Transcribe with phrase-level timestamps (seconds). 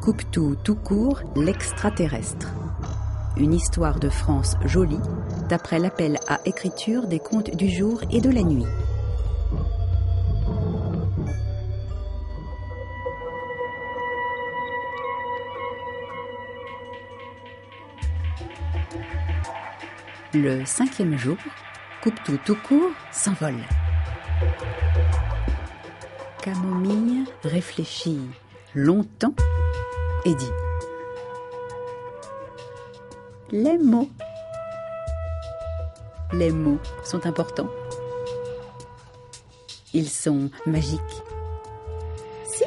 [0.00, 2.48] Coupe-tout tout court, l'extraterrestre.
[3.36, 5.00] Une histoire de France jolie,
[5.48, 8.64] d'après l'appel à écriture des contes du jour et de la nuit.
[20.34, 21.36] Le cinquième jour,
[22.02, 23.58] Coupe-tout tout court s'envole.
[26.40, 28.20] Camomille réfléchit
[28.72, 29.34] longtemps
[33.50, 34.10] Les mots.
[36.32, 37.70] Les mots sont importants.
[39.94, 41.00] Ils sont magiques.
[42.44, 42.64] Si,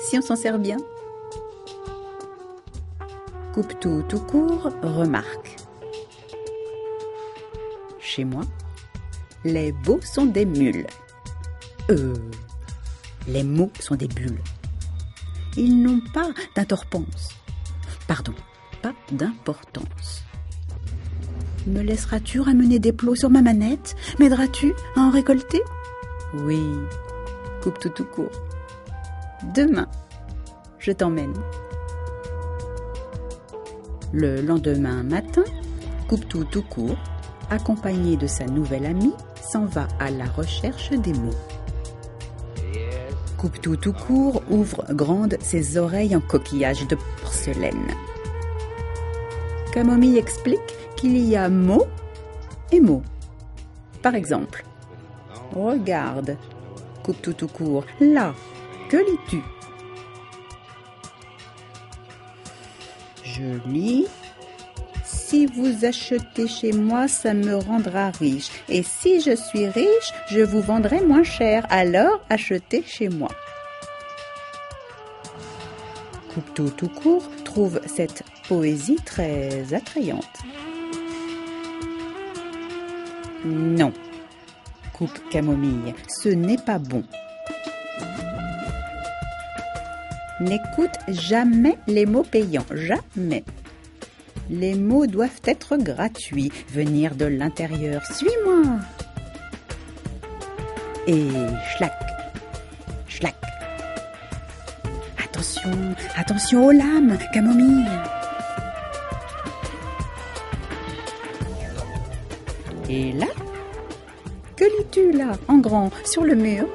[0.00, 0.78] si on s'en sert bien.
[3.54, 5.56] Coupe-tout tout court remarque.
[8.00, 8.42] Chez moi,
[9.44, 10.86] les beaux sont des mules.
[11.90, 12.14] Euh,
[13.28, 14.40] les mots sont des bulles.
[15.56, 17.30] Ils n'ont pas d'intorpance.
[18.06, 18.34] Pardon,
[18.82, 20.22] pas d'importance.
[21.66, 23.96] Me laisseras-tu ramener des plots sur ma manette?
[24.18, 25.62] M'aideras-tu à en récolter?
[26.34, 26.62] Oui,
[27.62, 28.30] coupe tout tout court.
[29.54, 29.88] Demain,
[30.78, 31.34] je t'emmène.
[34.12, 35.44] Le lendemain matin,
[36.08, 36.96] coupe tout tout court,
[37.50, 41.30] accompagné de sa nouvelle amie, s'en va à la recherche des mots.
[43.38, 47.94] Coupe-tout tout court ouvre grandes ses oreilles en coquillage de porcelaine.
[49.72, 50.58] Camomille explique
[50.96, 51.86] qu'il y a mots
[52.72, 53.04] et mots.
[54.02, 54.64] Par exemple,
[55.54, 56.36] regarde,
[57.04, 58.34] coupe-tout tout court, là,
[58.88, 59.40] que lis-tu?
[63.22, 64.06] Je lis
[65.28, 68.48] si vous achetez chez moi, ça me rendra riche.
[68.70, 71.66] Et si je suis riche, je vous vendrai moins cher.
[71.68, 73.28] Alors achetez chez moi.
[76.32, 80.38] Coupetou tout court trouve cette poésie très attrayante.
[83.44, 83.92] Non,
[84.94, 87.04] coupe Camomille, ce n'est pas bon.
[90.40, 93.44] N'écoute jamais les mots payants, jamais.
[94.50, 98.02] Les mots doivent être gratuits, venir de l'intérieur.
[98.06, 98.78] Suis-moi.
[101.06, 101.28] Et
[101.70, 101.92] schlac,
[103.06, 103.34] schlac.
[105.22, 105.70] Attention,
[106.16, 107.86] attention aux lames, camomille.
[112.88, 113.26] Et là
[114.56, 116.66] Que lis-tu là, en grand, sur le mur?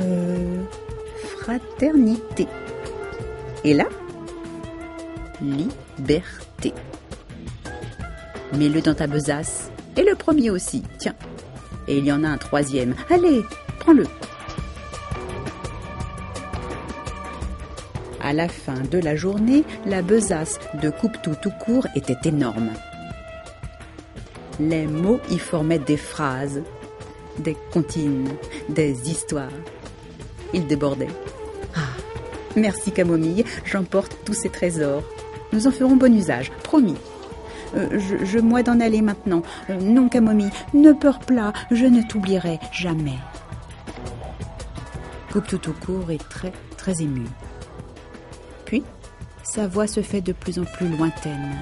[0.00, 0.64] Euh.
[1.38, 2.48] Fraternité.
[3.62, 3.84] Et là
[5.42, 6.72] liberté.
[8.52, 9.70] Mets-le dans ta besace.
[9.96, 11.14] Et le premier aussi, tiens.
[11.88, 12.94] Et il y en a un troisième.
[13.10, 13.42] Allez,
[13.78, 14.06] prends-le.
[18.22, 22.70] À la fin de la journée, la besace de coupe-tout tout court était énorme.
[24.60, 26.62] Les mots y formaient des phrases,
[27.38, 28.28] des comptines,
[28.68, 29.48] des histoires.
[30.52, 31.08] Ils débordaient.
[31.74, 31.80] Ah,
[32.56, 35.02] merci Camomille, j'emporte tous ces trésors.
[35.52, 36.96] Nous en ferons bon usage, promis.
[37.76, 39.42] Euh, je, moi d'en aller maintenant.
[39.68, 43.18] Euh, non, Camomille, ne pleure pas, je ne t'oublierai jamais.
[45.32, 47.26] Coupe tout court est très, très ému.
[48.64, 48.82] Puis,
[49.44, 51.56] sa voix se fait de plus en plus lointaine.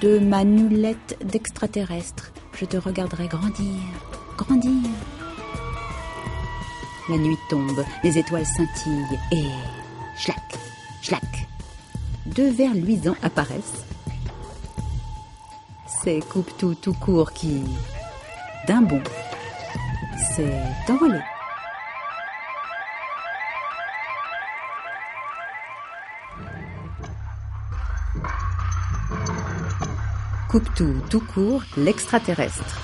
[0.00, 3.80] De ma nulette d'extraterrestre, je te regarderai grandir,
[4.36, 4.90] grandir.
[7.08, 9.46] La nuit tombe, les étoiles scintillent et...
[12.26, 13.84] Deux vers luisants apparaissent.
[16.02, 17.62] C'est Coupe-tout tout court qui,
[18.66, 19.02] d'un bond,
[20.34, 21.18] s'est envolé.
[30.50, 32.80] Coupe-tout tout court, l'extraterrestre.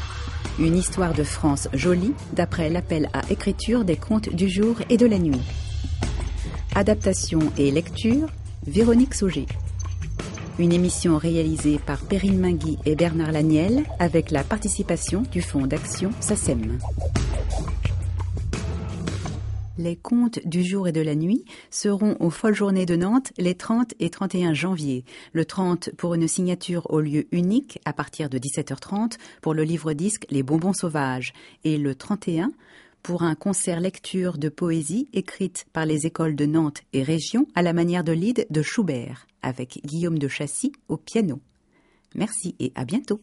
[0.59, 5.07] Une histoire de France jolie d'après l'appel à écriture des contes du jour et de
[5.07, 5.41] la nuit.
[6.75, 8.29] Adaptation et lecture,
[8.67, 9.45] Véronique Sauger.
[10.59, 16.13] Une émission réalisée par Perrine Mingui et Bernard Laniel avec la participation du Fonds d'action
[16.21, 16.79] SACEM.
[19.77, 23.55] Les contes du jour et de la nuit seront aux Folles Journées de Nantes les
[23.55, 25.05] 30 et 31 janvier.
[25.35, 30.25] Le 30 pour une signature au lieu unique à partir de 17h30 pour le livre-disque
[30.31, 31.35] Les Bonbons Sauvages
[31.65, 32.51] et le 31
[33.03, 37.63] pour un concert lecture de poésie écrite par les écoles de Nantes et région à
[37.63, 41.41] la manière de l'Ide de Schubert avec Guillaume de Chassis au piano.
[42.15, 43.21] Merci et à bientôt.